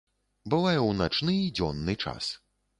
Бывае 0.53 0.77
ў 0.83 0.91
начны 1.03 1.37
і 1.45 1.53
дзённы 1.61 1.99
час. 2.07 2.35